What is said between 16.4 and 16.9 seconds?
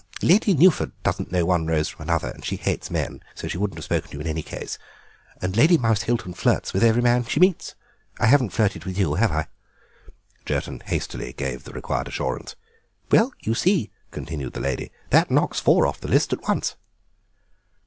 once."